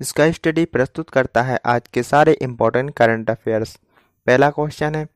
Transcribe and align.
इसका 0.00 0.30
स्टडी 0.30 0.64
प्रस्तुत 0.64 1.08
करता 1.10 1.42
है 1.42 1.58
आज 1.66 1.88
के 1.94 2.02
सारे 2.02 2.32
इंपॉर्टेंट 2.32 2.90
करंट 2.90 3.30
अफेयर्स 3.30 3.74
पहला 4.26 4.50
क्वेश्चन 4.50 4.94
है, 4.94 5.06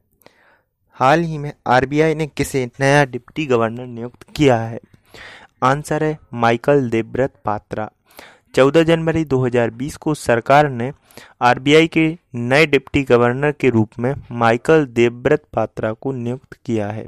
हाल 0.96 1.20
ही 1.20 1.38
में 1.38 1.52
आरबीआई 1.66 2.14
ने 2.14 2.26
किसे 2.26 2.64
नया 2.80 3.04
डिप्टी 3.04 3.46
गवर्नर 3.46 3.86
नियुक्त 3.86 4.26
किया 4.36 4.56
है? 4.56 4.80
आंसर 5.62 6.04
है 6.04 6.18
माइकल 6.34 6.88
देवव्रत 6.90 7.34
पात्रा। 7.44 7.88
14 8.54 8.82
जनवरी 8.82 9.24
2020 9.24 9.96
को 9.96 10.14
सरकार 10.14 10.68
ने 10.68 10.92
आरबीआई 11.40 11.88
के 11.88 12.06
नए 12.34 12.66
डिप्टी 12.66 13.02
गवर्नर 13.02 13.52
के 13.52 13.70
रूप 13.70 13.98
में 13.98 14.14
माइकल 14.32 14.86
देवव्रत 14.86 15.44
पात्रा 15.52 15.92
को 15.92 16.12
नियुक्त 16.12 16.58
किया 16.66 16.90
है। 16.90 17.06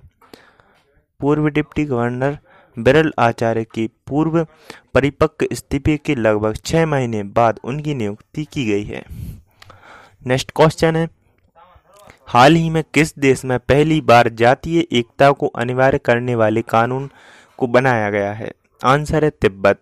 पूर्व 1.20 1.48
डिप्टी 1.48 1.84
गवर्नर 1.84 2.38
बिरल 2.76 3.12
आचार्य 3.18 3.64
की 3.64 3.86
पूर्व 4.06 4.46
परिपक्व 4.94 5.46
इस्तीफे 5.52 5.96
के 5.96 6.14
लगभग 6.14 6.56
छह 6.56 6.86
महीने 6.86 7.22
बाद 7.22 7.60
उनकी 7.64 7.94
नियुक्ति 7.94 8.44
की 8.44 8.64
गई 8.66 8.84
है। 8.84 9.04
नेक्स्ट 10.26 10.50
क्वेश्चन 10.56 10.96
है, 10.96 11.08
हाल 12.26 12.54
ही 12.54 12.70
में 12.70 12.82
किस 12.94 13.18
देश 13.18 13.44
में 13.44 13.58
पहली 13.58 14.00
बार 14.00 14.28
जातीय 14.28 14.86
एकता 14.92 15.30
को 15.32 15.46
अनिवार्य 15.46 15.98
करने 15.98 16.34
वाले 16.34 16.62
कानून 16.62 17.10
को 17.58 17.66
बनाया 17.66 18.10
गया 18.10 18.32
है? 18.32 18.52
आंसर 18.84 19.24
है 19.24 19.30
तिब्बत। 19.30 19.80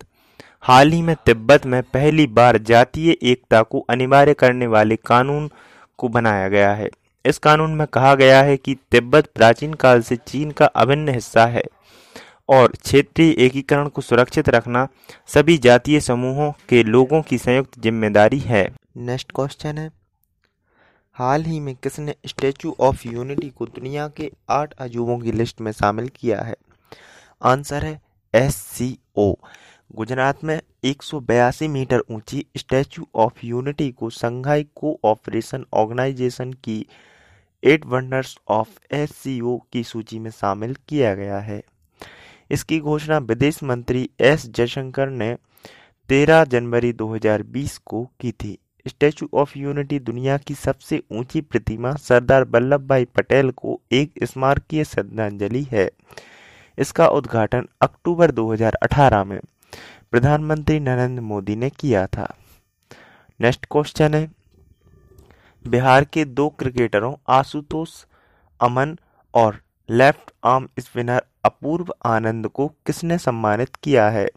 हाल 0.61 0.91
ही 0.91 1.01
में 1.01 1.15
तिब्बत 1.25 1.65
में 1.65 1.81
पहली 1.83 2.27
बार 2.27 2.57
जातीय 2.57 3.17
एकता 3.23 3.61
को 3.61 3.79
अनिवार्य 3.79 4.33
करने 4.33 4.67
वाले 4.67 4.95
कानून 4.95 5.49
को 5.97 6.07
बनाया 6.09 6.47
गया 6.47 6.73
है। 6.73 6.89
इस 7.25 7.37
कानून 7.37 7.73
में 7.73 7.87
कहा 7.87 8.15
गया 8.15 8.41
है 8.43 8.57
कि 8.57 8.75
तिब्बत 8.91 9.27
प्राचीन 9.35 9.73
काल 9.73 10.01
से 10.01 10.15
चीन 10.15 10.51
का 10.51 10.65
अभिन्न 10.65 11.09
हिस्सा 11.09 11.45
है। 11.45 11.63
और 12.53 12.71
क्षेत्रीय 12.73 13.33
एकीकरण 13.45 13.87
को 13.87 14.01
सुरक्षित 14.01 14.49
रखना 14.49 14.87
सभी 15.29 15.57
जातीय 15.57 15.99
समूहों 16.01 16.51
के 16.69 16.83
लोगों 16.83 17.21
की 17.21 17.37
संयुक्त 17.37 17.79
ज़िम्मेदारी 17.79 18.39
है। 18.39 18.63
नेक्स्ट 18.99 19.31
क्वेश्चन 19.31 19.77
है। 19.77 19.89
हाल 21.15 21.43
ही 21.43 21.59
में 21.59 21.73
किसने 21.75 22.15
स्टैचू 22.27 22.75
ऑफ़ 22.79 23.07
यूनिटी 23.07 23.49
को 23.49 23.65
दुनिया 23.65 24.07
के 24.17 24.31
आठ 24.49 24.73
अजूबों 24.77 25.17
की 25.19 25.31
लिस्ट 25.31 25.61
में 25.61 25.71
शामिल 25.71 26.07
किया 26.15 26.41
है? 26.41 26.55
आंसर 27.41 27.85
है 27.85 27.99
एस 28.33 28.55
सी 28.57 28.97
ओ 29.17 29.33
गुजरात 29.95 30.43
में 30.43 30.59
एक 30.83 31.03
सौ 31.03 31.19
बयासी 31.21 31.67
मीटर 31.67 32.03
ऊँची 32.11 32.45
स्टैचू 32.57 33.05
ऑफ़ 33.15 33.45
यूनिटी 33.45 33.91
को 33.91 34.09
संघाई 34.11 34.63
कोऑपरेशन 34.75 35.65
ऑर्गेनाइजेशन 35.73 36.53
की 36.63 36.85
एट 37.63 37.85
वंडर्स 37.85 38.37
ऑफ़ 38.51 38.95
एस 38.95 39.23
की 39.27 39.83
सूची 39.83 40.19
में 40.19 40.31
शामिल 40.31 40.75
किया 40.89 41.13
गया 41.15 41.39
है। 41.39 41.61
इसकी 42.51 42.79
घोषणा 42.79 43.17
विदेश 43.17 43.63
मंत्री 43.63 44.09
एस 44.19 44.45
जयशंकर 44.49 45.09
ने 45.09 45.35
13 46.09 46.43
जनवरी 46.43 46.93
2020 46.93 47.77
को 47.77 48.03
की 48.19 48.31
थी। 48.31 48.57
स्टैचू 48.87 49.29
ऑफ़ 49.33 49.57
यूनिटी 49.57 49.99
दुनिया 49.99 50.37
की 50.37 50.55
सबसे 50.55 51.03
ऊँची 51.11 51.41
प्रतिमा 51.41 51.93
सरदार 51.95 52.43
वल्लभ 52.43 52.87
भाई 52.87 53.05
पटेल 53.05 53.51
को 53.51 53.81
एक 53.91 54.13
स्मारकीय 54.23 54.83
श्रद्धांजलि 54.83 55.67
है। 55.71 55.89
इसका 56.79 57.07
उद्घाटन 57.07 57.67
अक्टूबर 57.81 58.31
2018 58.31 59.23
में 59.23 59.39
प्रधानमंत्री 60.11 60.79
नरेंद्र 60.79 61.21
मोदी 61.21 61.55
ने 61.55 61.69
किया 61.69 62.07
था। 62.07 62.35
नेक्स्ट 63.41 63.65
क्वेश्चन 63.71 64.13
है। 64.13 64.31
बिहार 65.67 66.03
के 66.03 66.25
दो 66.25 66.49
क्रिकेटरों 66.49 67.15
आशुतोष 67.27 67.89
अमन 68.61 68.97
और 69.33 69.59
left 69.89 70.31
arm 70.43 70.67
spinner 70.79 71.23
Apurva 71.43 71.93
Anand 72.05 72.47
को 72.47 72.67
किसने 72.85 73.17
सम्मानित 73.17 73.75
किया 73.75 74.09
है? 74.09 74.27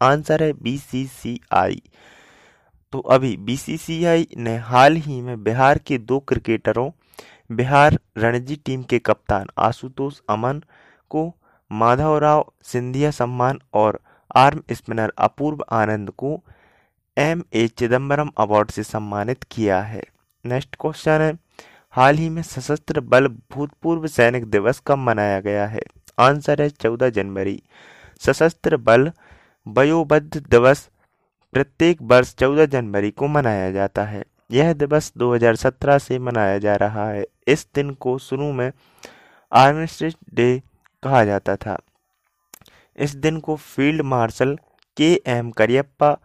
आंसर 0.00 0.42
है 0.42 0.52
बीसीसीआई 0.52 1.82
तो 2.92 2.98
अभी 3.00 3.36
बीसीसीआई 3.36 4.26
ने 4.36 4.56
हाल 4.56 4.96
ही 4.96 5.20
में 5.20 5.42
बिहार 5.44 5.78
के 5.78 5.98
दो 5.98 6.18
क्रिकेटरों, 6.20 6.90
बिहार 7.52 7.98
रणजी 8.18 8.56
टीम 8.56 8.82
के 8.82 8.98
कप्तान 8.98 9.46
आशुतोष 9.58 10.20
अमन 10.28 10.62
को 11.10 11.32
माधवराव 11.70 12.44
सिंधिया 12.62 13.10
सम्मान 13.10 13.58
और 13.74 14.00
आर्म 14.36 14.62
स्पिनर 14.72 15.12
अपूर्व 15.18 15.64
आनंद 15.72 16.10
को 16.10 16.40
एम 17.16 17.42
ए 17.52 17.66
चिदम्बरम 17.68 18.30
अवार्ड 18.38 18.70
से 18.70 18.82
सम्मानित 18.82 19.44
किया 19.44 19.80
है। 19.82 20.02
नेक्स्ट 20.44 20.76
क्वेश्चन 20.80 21.20
है, 21.20 21.32
हाल 21.94 22.16
ही 22.16 22.28
में 22.28 22.42
सशस्त्र 22.42 23.00
बल 23.00 23.28
भूतपूर्व 23.52 24.06
सैनिक 24.06 24.44
दिवस 24.44 24.82
कब 24.86 24.98
मनाया 24.98 25.40
गया 25.40 25.66
है? 25.66 25.82
आंसर 26.18 26.62
है 26.62 26.68
चौदह 26.68 27.10
जनवरी। 27.10 27.62
सशस्त्र 28.20 28.76
बल 28.76 29.12
वयोबद्ध 29.68 30.36
दिवस 30.50 30.90
प्रत्येक 31.52 32.02
वर्ष 32.02 32.34
चौदह 32.34 32.66
जनवरी 32.66 33.10
को 33.10 33.26
मनाया 33.26 33.70
जाता 33.70 34.04
है। 34.04 34.24
यह 34.50 34.72
दिवस 34.72 35.12
2017 35.16 35.98
से 35.98 36.18
मनाया 36.18 36.58
जा 36.58 36.76
रहा 36.76 37.08
है। 37.08 37.26
इस 37.46 37.66
दिन 37.74 37.90
को 37.90 38.18
शुरू 38.18 38.52
में 38.52 38.72
आर्मिस्टिस 39.52 40.14
डे 40.34 40.62
कहा 41.02 41.24
जाता 41.24 41.56
था। 41.56 41.78
इस 42.96 43.14
दिन 43.14 43.40
को 43.40 43.56
field 43.56 44.02
marshal 44.02 44.58
K 44.96 45.22
M 45.26 45.50
Cariappa 45.50 46.18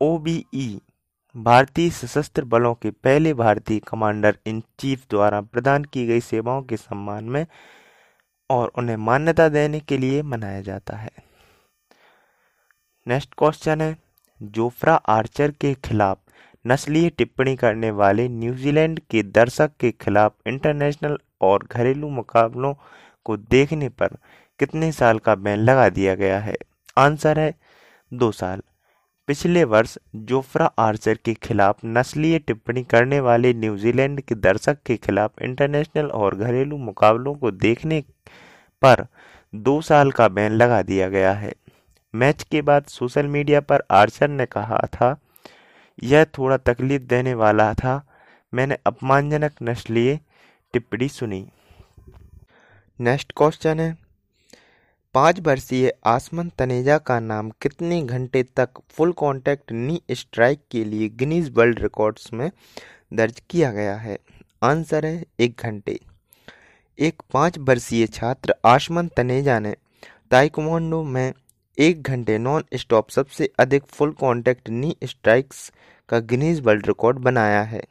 OBE, 0.00 0.80
भारतीय 1.36 1.90
सशस्त्र 1.90 2.44
बलों 2.44 2.74
के 2.74 2.90
पहले 2.90 3.34
भारतीय 3.34 3.78
कमांडर 3.78 4.38
इन 4.46 4.62
चीफ 4.78 5.04
द्वारा 5.10 5.40
प्रदान 5.40 5.84
की 5.84 6.06
गई 6.06 6.20
सेवाओं 6.20 6.62
के 6.62 6.76
सम्मान 6.76 7.24
में 7.24 7.46
और 8.52 8.72
उन्हें 8.78 8.96
मान्यता 8.96 9.48
देने 9.48 9.80
के 9.80 9.98
लिए 9.98 10.22
मनाया 10.22 10.60
जाता 10.60 10.96
है। 10.96 11.10
नेक्स्ट 13.06 13.34
क्वेश्चन 13.38 13.80
है। 13.80 13.96
जोफ्रा 14.42 14.94
आर्चर 14.94 15.50
के 15.50 15.74
खिलाफ 15.74 16.18
नस्लीय 16.66 17.08
टिप्पणी 17.10 17.56
करने 17.56 17.90
वाले 17.90 18.28
न्यूजीलैंड 18.28 19.00
के 19.10 19.22
दर्शक 19.22 19.70
के 19.80 19.90
खिलाफ 19.90 20.34
इंटरनेशनल 20.46 21.18
और 21.40 21.66
घरेलू 21.72 22.08
मुकाबलों 22.08 22.74
को 23.24 23.36
देखने 23.36 23.88
पर 23.88 24.16
कितने 24.58 24.92
साल 24.92 25.18
का 25.18 25.34
बैन 25.34 25.58
लगा 25.58 25.88
दिया 25.88 26.14
गया 26.14 26.38
है? 26.40 26.56
आंसर 26.98 27.38
है, 27.38 27.54
दो 28.12 28.32
साल। 28.32 28.62
पिछले 29.28 29.64
वर्ष 29.64 29.98
जोफ्रा 30.14 30.66
आर्चर 30.78 31.14
के 31.14 31.34
खिलाफ 31.34 31.78
नस्लीय 31.84 32.38
टिप्पणी 32.38 32.82
करने 32.84 33.20
वाले 33.20 33.52
न्यूजीलैंड 33.54 34.20
के 34.20 34.34
दर्शक 34.34 34.78
के 34.86 34.96
खिलाफ 34.96 35.42
इंटरनेशनल 35.42 36.06
और 36.06 36.36
घरेलू 36.36 36.76
मुकाबलों 36.76 37.34
को 37.34 37.50
देखने 37.50 38.04
पर 38.82 39.06
दो 39.52 39.80
साल 39.80 40.10
का 40.10 40.28
बैन 40.28 40.52
लगा 40.52 40.82
दिया 40.82 41.08
गया 41.08 41.32
है। 41.34 41.52
मैच 42.14 42.42
के 42.42 42.62
बाद 42.62 42.84
सोशल 42.84 43.26
मीडिया 43.28 43.60
पर 43.62 43.82
आर्चर 43.90 44.28
ने 44.28 44.46
कहा 44.46 44.78
था, 44.92 45.16
यह 45.98 46.24
थोड़ा 46.38 46.56
तकलीफ़ 46.56 47.02
देने 47.04 47.34
वाला 47.34 47.72
था। 47.74 48.00
मैंने 48.52 48.76
अपमानजनक 48.86 49.52
नस्लीय 49.62 50.18
टिप्पणी 50.74 51.08
सुनी। 51.08 51.46
नेक्स्ट 52.98 53.32
क्वेश्चन 53.36 53.80
है, 53.80 53.96
पाँच 55.14 55.40
वर्षीय 55.40 55.92
आसमन 56.06 56.48
तनेजा 56.58 56.98
का 56.98 57.18
नाम 57.20 57.50
कितने 57.62 58.00
घंटे 58.02 58.42
तक 58.56 58.80
फुल 58.90 59.12
कॉन्टैक्ट 59.14 59.72
नी 59.72 60.00
स्ट्राइक 60.12 60.60
के 60.70 60.84
लिए 60.84 61.08
गिनीज 61.08 61.50
वर्ल्ड 61.54 61.80
रिकॉर्ड्स 61.80 62.32
में 62.32 62.50
दर्ज 63.12 63.42
किया 63.50 63.70
गया 63.72 63.94
है? 63.96 64.18
आंसर 64.62 65.06
है 65.06 65.24
एक 65.40 65.60
घंटे। 65.60 65.98
एक 66.98 67.22
पाँच 67.32 67.56
वर्षीय 67.58 68.06
छात्र 68.06 68.54
आसमन 68.64 69.06
तनेजा 69.08 69.58
ने 69.58 69.74
ताइक्वांडो 70.30 71.02
में 71.04 71.32
एक 71.78 72.02
घंटे 72.02 72.36
नॉन 72.38 72.64
स्टॉप 72.74 73.10
सबसे 73.10 73.48
अधिक 73.58 73.84
फुल 73.84 74.10
कॉन्टैक्ट 74.12 74.68
नी 74.70 74.94
स्ट्राइक्स 75.04 75.72
का 76.08 76.18
गिनीज 76.20 76.60
वर्ल्ड 76.60 76.86
रिकॉर्ड 76.86 77.18
बनाया 77.18 77.62
है। 77.62 77.82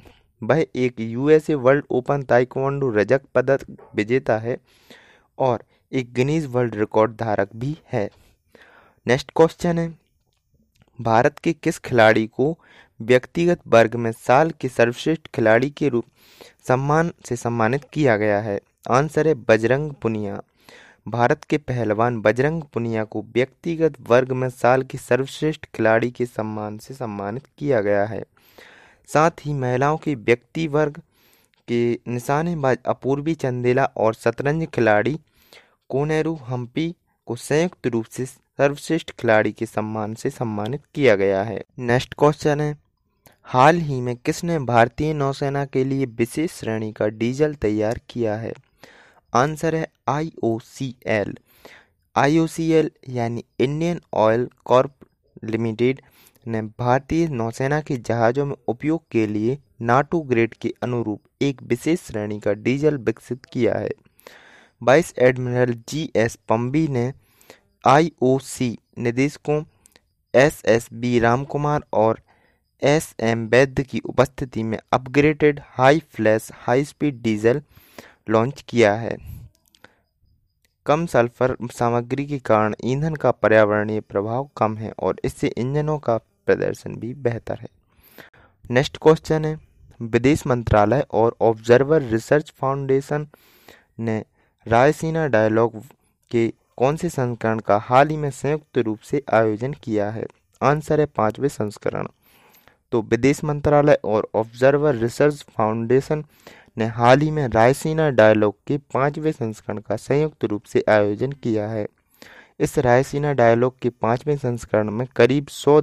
वह 0.42 0.66
एक 0.76 1.00
यूएसए 1.00 1.54
वर्ल्ड 1.56 1.86
ओपन 1.92 2.24
ताइक्वांडो 2.24 2.90
रजक 2.92 3.22
पदक 3.36 3.66
विजेता 3.96 4.38
है 4.38 4.58
और 5.38 5.64
एक 5.92 6.14
गिनीज 6.14 6.46
वर्ल्ड 6.46 6.76
रिकॉर्ड 6.76 7.16
धारक 7.18 7.56
भी 7.56 7.76
है। 7.94 8.10
नेक्स्ट 9.08 9.32
क्वेश्चन 9.36 9.80
है, 9.80 9.94
भारत 11.00 11.40
के 11.40 11.54
किस 11.54 11.80
खिलाड़ी 11.80 12.28
को 12.28 12.58
व्यक्तिगत 13.00 13.62
वर्ग 13.68 13.96
में 13.96 14.12
साल 14.12 14.52
के 14.52 14.70
सर्वश्रेष्ठ 14.70 15.28
खिलाड़ी 15.36 15.70
के 15.70 15.90
रूप 15.90 16.06
सम्मान 16.68 17.12
से 17.26 17.36
सम्मानित 17.36 17.90
किया 17.94 18.18
गया 18.18 18.40
है? 18.42 18.60
आंसर 18.86 19.28
है 19.28 19.34
बजरंग 19.50 19.92
पुनिया। 19.94 20.42
भारत 21.08 21.44
के 21.44 21.58
पहलवान 21.58 22.20
बजरंग 22.22 22.62
पुनिया 22.74 23.04
को 23.04 23.22
व्यक्तिगत 23.34 23.96
वर्ग 24.10 24.32
में 24.32 24.50
साल 24.50 24.84
के 24.84 24.98
सर्वश्रेष्ठ 24.98 25.66
खिलाड़ी 25.76 26.10
के 26.12 26.26
सम्मान 26.26 26.78
से 26.78 26.94
सम्मानित 26.94 27.44
किया 27.58 27.82
गया 27.82 28.06
है। 28.06 28.24
साथ 29.10 29.46
ही 29.46 29.54
महिलाओं 29.54 29.98
के 29.98 30.16
व्यक्ति 30.16 30.68
वर्ग 30.68 30.98
के 31.68 32.00
निशानेबाज 32.08 32.78
अपूर्वी 32.86 33.36
चंदेला 33.36 33.86
और 33.98 34.14
शतरंज 34.14 34.68
खिलाड़ी 34.68 35.20
कोनेरू 35.90 36.34
हम्पी 36.36 36.94
को 37.28 37.36
संयुक्त 37.36 37.88
रूप 37.88 38.06
से 38.06 38.26
सर्वश्रेष्ठ 38.26 39.12
खिलाड़ी 39.12 39.52
के 39.52 39.66
सम्मान 39.66 40.14
से 40.14 40.30
सम्मानित 40.30 40.82
किया 40.96 41.16
गया 41.16 41.44
है। 41.44 41.64
नेक्स्ट 41.80 42.14
क्वेश्चन 42.14 42.62
है, 42.62 42.76
हाल 43.44 43.78
ही 43.78 44.02
में 44.02 44.16
किसने 44.16 44.60
भारतीय 44.60 45.14
नौसेना 45.14 45.66
के 45.66 45.84
लिए 45.84 46.06
विशेष 46.08 46.52
श्रेणी 46.52 46.92
का 46.92 47.08
डीजल 47.08 47.54
तैयार 47.56 48.00
किया 48.10 48.36
है? 48.36 48.54
आंसर 49.34 49.76
है 49.76 49.88
I 50.10 50.32
O 50.44 50.58
C 50.66 50.94
L 51.10 51.34
I 52.16 52.38
O 52.38 52.46
C 52.48 52.72
L 52.74 52.90
यानी 53.10 53.44
इंडियन 53.60 54.00
ऑयल 54.24 54.48
कॉर्प 54.66 54.94
लिमिटेड 55.44 56.02
ने 56.46 56.62
भारतीय 56.80 57.28
नौसेना 57.30 57.80
के 57.82 57.98
जहाज़ों 57.98 58.46
में 58.46 58.56
उपयोग 58.68 59.02
के 59.12 59.26
लिए 59.28 59.58
नाटो 59.82 60.20
ग्रेड 60.30 60.54
के 60.62 60.74
अनुरूप 60.84 61.44
एक 61.44 61.62
विशेष 61.64 62.00
श्रेणी 62.08 62.40
का 62.40 62.54
डीजल 62.64 62.98
विकसित 63.00 63.46
किया 63.54 63.74
है। 63.78 63.90
Vice 64.82 65.14
admiral 65.20 65.74
G 65.90 66.10
S 66.16 66.38
Pambi 66.50 66.88
ने 66.88 67.12
आईओसी 67.84 68.78
निदेशकों 68.98 69.62
एस 70.34 70.62
एस 70.66 70.88
बी 70.94 71.20
रामकुमार 71.20 71.84
और 71.94 72.20
एस 72.82 73.14
एम 73.24 73.46
वैद्य 73.48 73.84
की 73.84 74.00
उपस्थिति 74.06 74.64
में 74.64 74.78
upgraded 74.94 75.60
high 75.78 76.00
flash 76.16 76.50
high 76.58 76.84
speed 76.84 77.22
diesel 77.24 77.62
launch 78.30 78.64
किया 78.68 78.94
है। 78.94 79.18
कम 80.86 81.06
सल्फ़र 81.06 81.56
सामग्री 81.72 82.26
के 82.26 82.40
कारण 82.40 82.76
ईंधन 82.84 83.16
का 83.16 83.32
पर्यावरणीय 83.32 84.00
प्रभाव 84.00 84.50
कम 84.58 84.78
है 84.78 84.94
और 85.00 85.16
इससे 85.26 85.48
इंजनों 85.48 85.98
का 86.00 86.18
प्रदर्शन 86.18 86.96
भी 86.96 87.14
बेहतर 87.14 87.60
है। 87.60 87.68
नेक्स्ट 88.72 88.98
क्वेश्चन 89.02 89.46
है, 89.46 89.58
विदेश 90.02 90.48
मंत्रालय 90.48 91.06
और 91.12 91.36
ऑब्जर्वर 91.42 92.02
रिसर्च 92.02 92.54
फाउंडेशन 92.58 93.28
ने 94.00 94.26
रायसीना 94.68 95.28
डायलॉग 95.28 95.82
के 96.32 96.54
कौन 96.78 96.96
से 96.96 97.10
संस्करण 97.10 97.60
का 97.60 97.78
हाल 97.78 98.08
ही 98.08 98.18
में 98.18 98.30
संयुक्त 98.32 98.78
रूप 98.78 99.00
से 99.00 99.24
आयोजन 99.34 99.74
किया 99.74 100.10
है? 100.12 100.26
आंसर 100.62 101.00
है 101.00 101.06
पाँचवें 101.06 101.50
संस्करण। 101.50 102.08
तो 102.92 103.02
विदेश 103.02 103.44
मंत्रालय 103.44 104.00
और 104.04 104.28
ऑब्जर्वर 104.36 104.96
रिसर्च 104.96 105.46
फाउंडेशन 105.58 106.26
ने 106.78 106.86
हाल 106.86 107.20
ही 107.20 107.32
में 107.32 107.48
रायसीना 107.48 108.10
डायलॉग 108.10 108.56
के 108.68 108.78
पाँचवें 108.78 109.32
संस्करण 109.32 109.78
का 109.78 109.96
संयुक्त 109.96 110.46
रूप 110.46 110.64
से 110.64 110.84
आयोजन 110.90 111.32
किया 111.32 111.68
है। 111.68 111.88
इस 112.60 112.80
रायसीना 112.80 113.34
डायलॉग 113.34 113.80
के 113.80 113.90
पाँचवें 113.90 114.38
संस्करण 114.38 114.92
में 114.92 115.08
करीब 115.16 115.48
सौ 115.48 115.82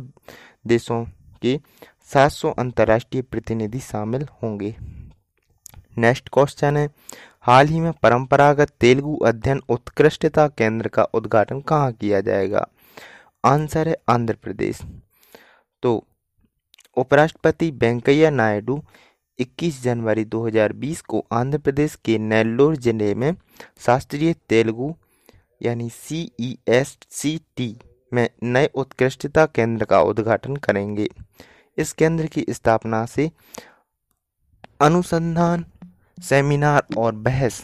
देशों 0.66 1.04
के 1.42 1.60
700 2.04 2.54
अंतर्राष्ट्रीय 2.58 3.22
प्रतिनिधि 3.22 3.78
शामिल 3.78 4.26
होंगे। 4.42 4.76
नेक्स्ट 5.98 6.28
क्वेश्चन 6.32 6.76
है, 6.76 6.90
हाल 7.40 7.66
ही 7.66 7.80
में 7.80 7.92
परंपरागत 7.92 8.70
तेलुगु 8.80 9.16
अध्ययन 9.16 9.62
उत्कृष्टता 9.68 10.48
केंद्र 10.48 10.88
का 10.88 11.02
उद्घाटन 11.02 11.60
कहाँ 11.60 11.92
किया 11.92 12.20
जाएगा? 12.20 12.66
आंसर 13.44 13.88
है 13.88 13.96
आंध्र 14.08 14.36
प्रदेश। 14.42 14.80
तो 15.82 16.04
उपराष्ट्रपति 16.96 17.70
वेंकैया 17.70 18.30
नायडू 18.30 18.82
21 19.38 19.82
जनवरी 19.82 20.24
2020 20.24 21.00
को 21.00 21.24
आंध्र 21.32 21.58
प्रदेश 21.58 21.94
के 22.04 22.18
नेल्लोर 22.18 22.76
ज़िले 22.76 23.14
में 23.14 23.34
शास्त्रीय 23.80 24.34
तेलुगु, 24.48 24.94
यानी 25.62 25.88
सी 25.90 26.30
ई 26.40 26.56
एस 26.68 26.96
सी 27.10 27.40
टी 27.56 27.76
में 28.12 28.28
नए 28.42 28.70
उत्कृष्टता 28.74 29.46
केंद्र 29.46 29.84
का 29.84 30.00
उद्घाटन 30.00 30.56
करेंगे। 30.56 31.08
इस 31.78 31.92
केंद्र 31.92 32.26
की 32.26 32.44
स्थापना 32.50 33.04
से 33.06 33.30
अनुसंधान, 34.80 35.64
सेमिनार 36.18 36.86
और 36.98 37.14
बहस 37.14 37.62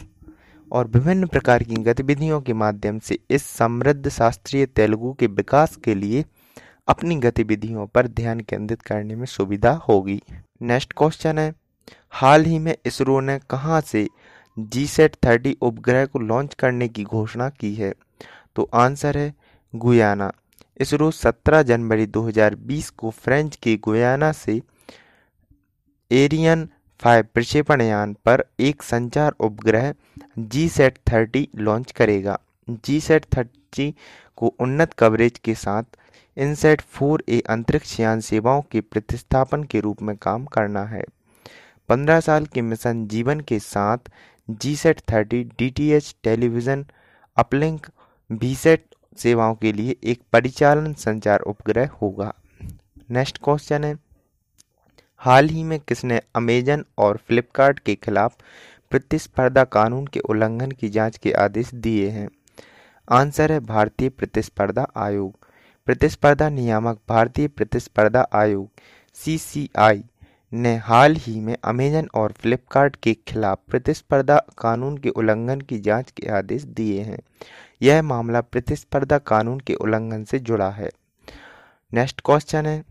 और 0.71 0.87
विभिन्न 0.87 1.27
प्रकार 1.27 1.63
की 1.63 1.75
गतिविधियों 1.75 2.41
के 2.41 2.53
माध्यम 2.53 2.99
से 2.99 3.19
इस 3.29 3.43
समृद्ध 3.45 4.09
शास्त्रीय 4.09 4.65
तेलुगु 4.65 5.13
के 5.13 5.27
विकास 5.27 5.75
के 5.75 5.95
लिए 5.95 6.23
अपनी 6.87 7.15
गतिविधियों 7.15 7.85
पर 7.87 8.07
ध्यान 8.07 8.39
केंद्रित 8.39 8.81
करने 8.81 9.15
में 9.15 9.25
सुविधा 9.25 9.71
होगी। 9.89 10.21
नेक्स्ट 10.61 10.93
क्वेश्चन 10.93 11.39
है। 11.39 11.53
हाल 12.09 12.45
ही 12.45 12.59
में 12.59 12.75
इसरो 12.85 13.19
ने 13.19 13.39
कहाँ 13.49 13.81
से 13.81 14.07
जी 14.59 14.87
सेट 14.87 15.15
थर्टी 15.25 15.57
उपग्रह 15.61 16.05
को 16.05 16.19
लॉन्च 16.19 16.53
करने 16.53 16.87
की 16.87 17.03
घोषणा 17.03 17.49
की 17.49 17.73
है? 17.75 17.93
तो 18.55 18.69
आंसर 18.73 19.17
है 19.17 19.33
गुयाना। 19.75 20.31
इसरो 20.79 21.11
17 21.11 21.61
जनवरी 21.61 22.05
2020 22.07 22.89
को 22.89 23.09
फ्रेंच 23.09 23.55
के 23.55 23.75
गुयाना 23.77 24.31
से 24.31 24.61
एरियन 26.11 26.69
फाइव 26.99 27.27
प्रक्षेपण 27.33 27.81
यान 27.81 28.13
पर 28.25 28.43
एक 28.59 28.83
संचार 28.83 29.31
उपग्रह 29.39 29.93
जी 30.39 30.69
सेट 30.69 30.99
थर्टी 31.11 31.47
लॉन्च 31.55 31.91
करेगा। 31.91 32.39
जी 32.69 32.99
सेट 32.99 33.25
थर्टी 33.37 33.95
को 34.35 34.47
उन्नत 34.59 34.93
कवरेज 34.93 35.37
के 35.37 35.55
साथ 35.55 35.83
इनसेट 36.37 36.81
फोर 36.81 37.23
ए 37.29 37.39
अंतरिक्ष 37.49 37.99
यान 37.99 38.19
सेवाओं 38.19 38.61
के 38.61 38.81
प्रतिस्थापन 38.81 39.63
के 39.63 39.79
रूप 39.79 40.01
में 40.01 40.15
काम 40.17 40.45
करना 40.45 40.83
है। 40.83 41.03
पंद्रह 41.89 42.19
साल 42.19 42.45
के 42.45 42.61
मिशन 42.61 43.05
जीवन 43.07 43.39
के 43.39 43.59
साथ 43.59 44.09
GSAT 44.75 45.01
thirty 45.11 45.43
D 45.59 45.99
television, 46.23 46.85
uplink 47.37 47.87
VSAT 48.55 48.85
सेवाओं 49.17 49.55
के 49.55 49.71
लिए 49.73 49.95
एक 50.03 50.21
परिचालन 50.33 50.93
संचार 50.93 51.39
उपग्रह 51.41 51.89
होगा। 52.01 52.33
नेक्स्ट 53.11 53.37
क्वेश्चन 53.43 53.83
है, 53.83 53.95
हाल 55.21 55.49
ही 55.49 55.63
में 55.63 55.79
किसने 55.79 56.21
अमेजन 56.35 56.85
और 56.97 57.17
फ्लिपकार्ट 57.17 57.79
के 57.79 57.95
खिलाफ 57.95 58.35
प्रतिस्पर्धा 58.91 59.63
कानून 59.63 60.07
के 60.07 60.19
उल्लंघन 60.19 60.71
की 60.71 60.89
जाँच 60.89 61.17
के 61.17 61.31
आदेश 61.33 61.73
दिए 61.75 62.09
हैं? 62.09 62.27
आंसर 63.07 63.51
है 63.51 63.59
भारतीय 63.59 64.09
प्रतिस्पर्धा 64.09 64.87
आयोग। 64.97 65.37
प्रतिस्पर्धा 65.87 66.49
नियामक 66.49 66.99
भारतीय 67.09 67.47
प्रतिस्पर्धा 67.47 68.27
आयोग 68.33 68.69
सीसीआई 69.17 70.03
ने 70.53 70.75
हाल 70.75 71.15
ही 71.15 71.39
में 71.39 71.57
अमेजन 71.63 72.09
और 72.13 72.31
फ्लिपकार्ट 72.31 72.95
के 72.95 73.13
खिलाफ 73.13 73.59
प्रतिस्पर्धा 73.67 74.45
कानून 74.57 74.97
के 74.97 75.09
उल्लंघन 75.09 75.61
की 75.61 75.79
जाँच 75.79 76.11
के 76.11 76.27
आदेश 76.27 76.63
दिए 76.63 77.01
हैं। 77.01 77.19
यह 77.81 78.01
मामला 78.01 78.41
प्रतिस्पर्धा 78.41 79.17
कानून 79.17 79.59
के 79.59 79.73
उल्लंघन 79.73 80.23
से 80.23 80.39
जुड़ा 80.39 80.69
है। 80.69 80.89
नेक्स्ट 81.93 82.21
क्वेश्चन 82.25 82.65
है। 82.65 82.83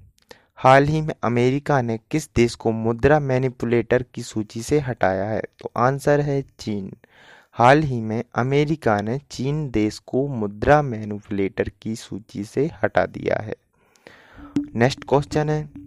हाल 0.56 0.84
ही 0.84 1.00
में 1.00 1.14
अमेरिका 1.22 1.82
ने 1.82 1.98
किस 2.10 2.30
देश 2.36 2.54
को 2.54 2.72
मुद्रा 2.72 3.20
मैनिपुलेटर 3.20 4.04
की 4.14 4.22
सूची 4.22 4.62
से 4.62 4.78
हटाया 4.78 5.24
है? 5.24 5.40
तो 5.40 5.70
आंसर 5.76 6.20
है 6.20 6.44
चीन। 6.58 6.92
हाल 7.52 7.82
ही 7.82 8.00
में 8.00 8.24
अमेरिका 8.34 9.00
ने 9.00 9.20
चीन 9.30 9.70
देश 9.70 9.98
को 9.98 10.28
मुद्रा 10.28 10.82
मैनिपुलेटर 10.82 11.72
की 11.82 11.96
सूची 11.96 12.44
से 12.44 12.70
हटा 12.82 13.06
दिया 13.06 13.42
है। 13.42 13.54
नेक्स्ट 14.74 15.04
क्वेश्चन 15.08 15.50
है। 15.50 15.83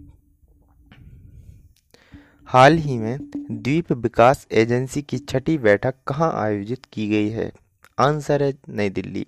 हाल 2.50 2.76
ही 2.78 2.98
में 2.98 3.18
द्वीप 3.50 3.92
विकास 3.92 4.46
एजेंसी 4.52 5.02
की 5.02 5.18
छठी 5.18 5.58
बैठक 5.58 5.94
कहाँ 6.06 6.32
आयोजित 6.34 6.84
की 6.92 7.08
गई 7.08 7.28
है? 7.28 7.52
आंसर 7.98 8.42
है 8.42 8.54
नई 8.68 8.90
दिल्ली। 8.90 9.26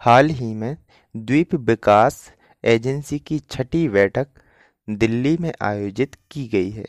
हाल 0.00 0.28
ही 0.30 0.54
में 0.54 0.76
द्वीप 1.16 1.54
विकास 1.54 2.32
एजेंसी 2.64 3.18
की 3.18 3.38
छठी 3.38 3.88
बैठक 3.88 4.26
दिल्ली 4.90 5.36
में 5.40 5.52
आयोजित 5.62 6.16
की 6.30 6.46
गई 6.48 6.70
है। 6.70 6.84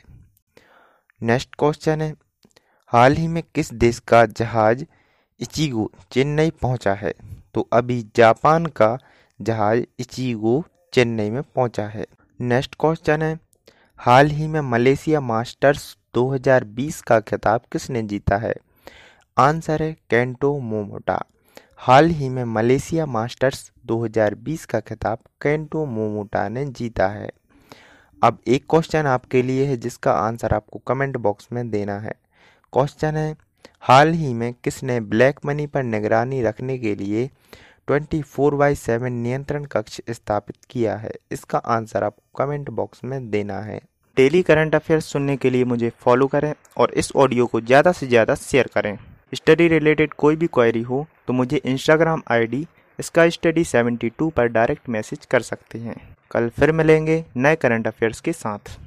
नेक्स्ट 1.21 1.55
क्वेश्चन 1.59 2.01
है, 2.01 2.15
हाल 2.87 3.13
ही 3.13 3.27
में 3.27 3.43
किस 3.55 3.73
देश 3.73 3.99
का 3.99 4.25
जहाज़ 4.25 4.85
इचिगो, 5.39 5.91
चेन्नई 6.11 6.49
पहुँचा 6.49 6.93
है? 6.93 7.13
तो 7.53 7.69
अभी 7.73 8.05
जापान 8.15 8.65
का 8.65 8.97
जहाज़ 9.41 9.83
इचिगो, 9.99 10.65
चेन्नई 10.93 11.29
में 11.29 11.43
पहुँचा 11.43 11.87
है। 11.87 12.05
नेक्स्ट 12.41 12.75
क्वेश्चन 12.79 13.21
है 13.21 13.42
हाल 14.05 14.27
ही 14.27 14.47
में 14.47 14.61
मलेशिया 14.61 15.21
मास्टर्स 15.21 15.97
2020 16.13 17.01
का 17.01 17.19
खिताब 17.19 17.61
किसने 17.71 18.01
जीता 18.03 18.37
है? 18.37 18.53
आंसर 19.37 19.83
है 19.83 19.97
कैंटो 20.09 20.59
मोमोटा। 20.59 21.23
हाल 21.77 22.09
ही 22.09 22.29
में 22.29 22.43
मलेशिया 22.43 23.05
मास्टर्स 23.05 23.71
2020 23.85 24.65
का 24.65 24.79
खिताब 24.79 25.17
कैंटो 25.41 25.85
मोमोटा 25.85 26.49
ने 26.49 26.65
जीता 26.65 27.07
है। 27.07 27.29
अब 28.23 28.39
एक 28.47 28.65
क्वेश्चन 28.69 29.05
आपके 29.05 29.41
लिए 29.41 29.65
है, 29.65 29.77
जिसका 29.77 30.11
आंसर 30.11 30.53
आपको 30.53 30.79
कमेंट 30.79 31.17
बॉक्स 31.17 31.47
में 31.53 31.69
देना 31.69 31.99
है। 31.99 32.13
क्वेश्चन 32.73 33.15
है, 33.15 33.35
हाल 33.81 34.11
ही 34.11 34.33
में 34.33 34.53
किसने 34.53 34.99
ब्लैक 34.99 35.39
मनी 35.45 35.67
पर 35.67 35.83
निगरानी 35.83 36.41
रखने 36.41 36.77
के 36.77 36.95
लिए 36.95 37.29
24 37.87 38.21
फोर 38.21 38.55
बाई 38.55 38.75
सेवन 38.75 39.13
नियंत्रण 39.13 39.65
कक्ष 39.65 40.01
स्थापित 40.09 40.55
किया 40.69 40.95
है? 40.95 41.11
इसका 41.31 41.57
आंसर 41.57 42.03
आपको 42.03 42.45
कमेंट 42.45 42.69
बॉक्स 42.69 43.03
में 43.03 43.29
देना 43.29 43.59
है। 43.59 43.81
डेली 44.17 44.41
करंट 44.43 44.75
अफेयर्स 44.75 45.05
सुनने 45.05 45.35
के 45.37 45.49
लिए 45.49 45.63
मुझे 45.65 45.89
फॉलो 45.99 46.25
करें 46.27 46.53
और 46.77 46.91
इस 46.93 47.11
ऑडियो 47.15 47.45
को 47.45 47.61
ज़्यादा 47.61 47.91
से 47.91 48.07
ज़्यादा 48.07 48.35
शेयर 48.35 48.67
करें। 48.75 48.97
स्टडी 49.33 49.67
रिलेटेड 49.67 50.13
कोई 50.13 50.35
भी 50.35 50.47
क्वेरी 50.47 50.81
हो 50.81 51.05
तो 51.27 51.33
मुझे 51.33 51.61
इंस्टाग्राम 51.65 52.21
आई 52.31 52.45
डी 52.47 52.65
इसका 52.99 53.27
स्टडी 53.29 53.63
72 53.65 54.29
पर 54.31 54.47
डायरेक्ट 54.49 54.89
मैसेज 54.89 55.25
कर 55.25 55.41
सकते 55.41 55.79
हैं। 55.79 55.95
कल 56.31 56.49
फिर 56.49 56.71
मिलेंगे 56.71 57.23
नए 57.37 57.55
करंट 57.55 57.87
अफेयर्स 57.87 58.21
के 58.21 58.33
साथ। 58.33 58.77